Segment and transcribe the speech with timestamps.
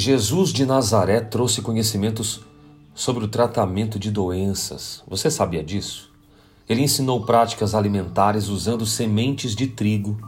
[0.00, 2.40] Jesus de Nazaré trouxe conhecimentos
[2.94, 5.04] sobre o tratamento de doenças.
[5.06, 6.10] Você sabia disso?
[6.66, 10.18] Ele ensinou práticas alimentares usando sementes de trigo.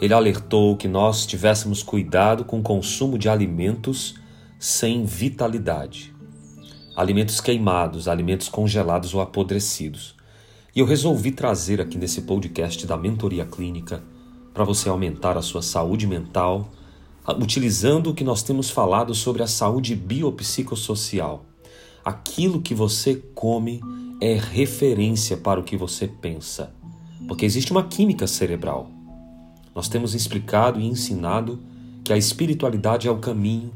[0.00, 4.16] Ele alertou que nós tivéssemos cuidado com o consumo de alimentos
[4.58, 6.12] sem vitalidade.
[6.96, 10.16] Alimentos queimados, alimentos congelados ou apodrecidos.
[10.74, 14.02] E eu resolvi trazer aqui nesse podcast da Mentoria Clínica
[14.52, 16.72] para você aumentar a sua saúde mental
[17.30, 21.44] utilizando o que nós temos falado sobre a saúde biopsicossocial.
[22.04, 23.80] Aquilo que você come
[24.20, 26.74] é referência para o que você pensa,
[27.28, 28.90] porque existe uma química cerebral.
[29.74, 31.60] Nós temos explicado e ensinado
[32.04, 33.72] que a espiritualidade é o caminho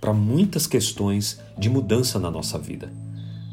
[0.00, 2.90] para muitas questões de mudança na nossa vida.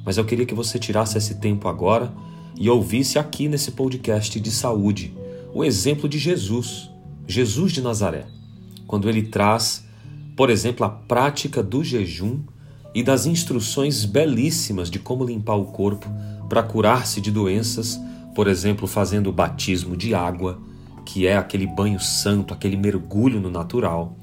[0.05, 2.13] Mas eu queria que você tirasse esse tempo agora
[2.55, 5.13] e ouvisse aqui nesse podcast de saúde
[5.53, 6.89] o exemplo de Jesus,
[7.27, 8.25] Jesus de Nazaré
[8.93, 9.83] quando ele traz,
[10.37, 12.41] por exemplo, a prática do jejum
[12.93, 16.07] e das instruções belíssimas de como limpar o corpo
[16.47, 17.99] para curar-se de doenças,
[18.35, 20.59] por exemplo, fazendo o batismo de água,
[21.03, 24.15] que é aquele banho santo, aquele mergulho no natural,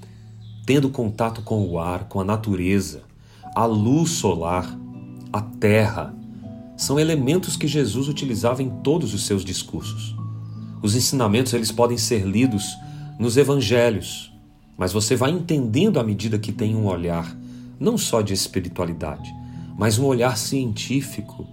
[0.65, 3.03] tendo contato com o ar, com a natureza,
[3.57, 4.73] a luz solar,
[5.33, 6.15] a terra,
[6.77, 10.15] são elementos que Jesus utilizava em todos os seus discursos.
[10.81, 12.79] Os ensinamentos eles podem ser lidos
[13.19, 14.30] nos evangelhos,
[14.81, 17.37] mas você vai entendendo à medida que tem um olhar
[17.79, 19.31] não só de espiritualidade,
[19.79, 21.47] mas um olhar científico.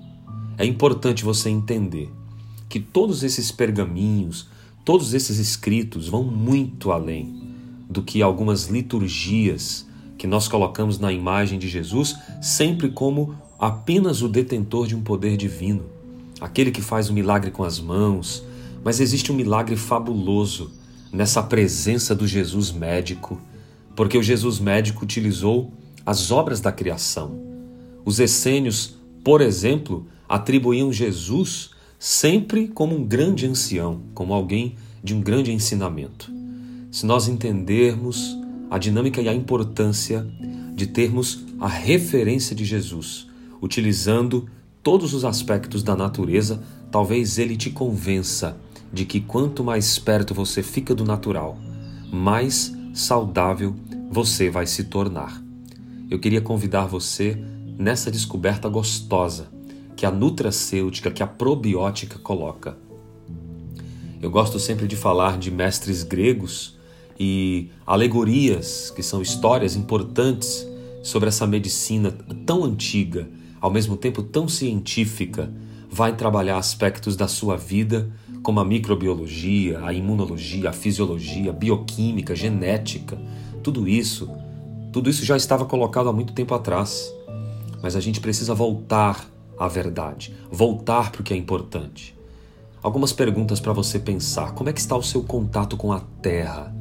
[0.58, 2.10] É importante você entender
[2.70, 4.48] que todos esses pergaminhos,
[4.86, 7.54] todos esses escritos vão muito além
[7.90, 9.86] do que algumas liturgias
[10.18, 15.36] que nós colocamos na imagem de Jesus, sempre como apenas o detentor de um poder
[15.36, 15.84] divino,
[16.40, 18.42] aquele que faz o milagre com as mãos,
[18.86, 20.77] mas existe um milagre fabuloso
[21.12, 23.42] nessa presença do Jesus médico,
[23.96, 25.72] porque o Jesus médico utilizou
[26.06, 27.40] as obras da criação.
[28.06, 35.22] Os essênios, por exemplo, atribuíam Jesus sempre como um grande ancião, como alguém de um
[35.22, 36.32] grande ensinamento.
[36.92, 38.38] Se nós entendermos
[38.70, 40.26] a dinâmica e a importância
[40.76, 43.28] de termos a referência de Jesus,
[43.62, 44.48] utilizando
[44.84, 48.58] todos os aspectos da natureza, talvez ele te convença
[48.92, 51.58] de que quanto mais perto você fica do natural,
[52.12, 53.76] mais saudável
[54.10, 55.42] você vai se tornar.
[56.10, 57.38] Eu queria convidar você
[57.78, 59.50] nessa descoberta gostosa
[59.96, 62.78] que a nutracêutica, que a probiótica coloca.
[64.22, 66.78] Eu gosto sempre de falar de mestres gregos
[67.20, 70.68] e alegorias, que são histórias importantes
[71.04, 72.12] sobre essa medicina
[72.46, 73.28] tão antiga,
[73.60, 75.52] ao mesmo tempo tão científica,
[75.90, 78.12] vai trabalhar aspectos da sua vida
[78.48, 83.18] como a microbiologia, a imunologia, a fisiologia, a bioquímica, genética,
[83.62, 84.30] tudo isso,
[84.94, 87.14] tudo isso já estava colocado há muito tempo atrás.
[87.84, 92.18] Mas a gente precisa voltar à verdade, voltar para o que é importante.
[92.82, 96.74] Algumas perguntas para você pensar: como é que está o seu contato com a terra?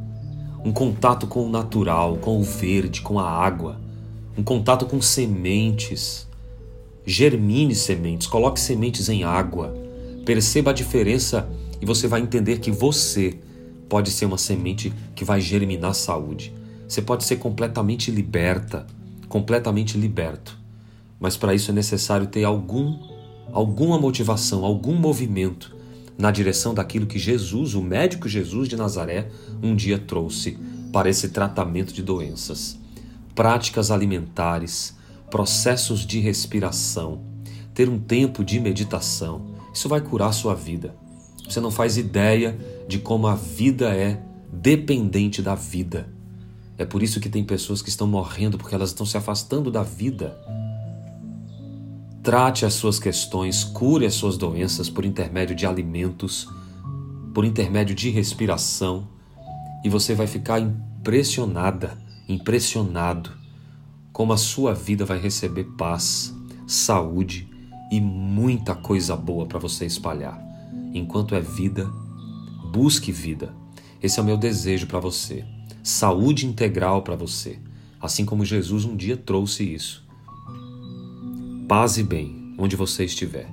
[0.65, 3.81] Um contato com o natural, com o verde, com a água,
[4.39, 6.29] um contato com sementes.
[7.05, 9.86] Germine sementes, coloque sementes em água
[10.27, 11.49] Perceba a diferença
[11.81, 13.39] e você vai entender que você
[13.89, 16.53] pode ser uma semente que vai germinar saúde.
[16.89, 18.85] Você pode ser completamente liberta,
[19.29, 20.59] completamente liberto.
[21.21, 23.15] Mas para isso é necessário ter algum
[23.53, 25.75] alguma motivação, algum movimento
[26.19, 29.31] na direção daquilo que Jesus, o médico Jesus de Nazaré,
[29.63, 30.59] um dia trouxe
[30.93, 32.77] para esse tratamento de doenças.
[33.33, 34.97] Práticas alimentares,
[35.31, 37.36] processos de respiração,
[37.77, 40.97] ter um tempo de meditação, isso vai curar a sua vida.
[41.47, 44.19] Você não faz ideia de como a vida é
[44.51, 46.09] dependente da vida.
[46.79, 49.83] É por isso que tem pessoas que estão morrendo porque elas estão se afastando da
[49.83, 50.39] vida.
[52.23, 56.49] Trate as suas questões, cure as suas doenças por intermédio de alimentos,
[57.35, 59.07] por intermédio de respiração,
[59.85, 63.33] e você vai ficar impressionada, impressionado
[64.15, 66.35] como a sua vida vai receber paz,
[66.67, 67.55] saúde
[67.91, 70.41] e muita coisa boa para você espalhar.
[70.93, 71.87] Enquanto é vida,
[72.73, 73.55] busque vida.
[74.03, 75.45] Esse é o meu desejo para você.
[75.83, 77.59] Saúde integral para você,
[78.01, 80.05] assim como Jesus um dia trouxe isso.
[81.69, 83.49] Paz e bem, onde você estiver.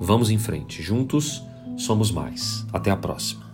[0.00, 1.42] Vamos em frente, juntos
[1.76, 2.66] somos mais.
[2.72, 3.49] Até a próxima.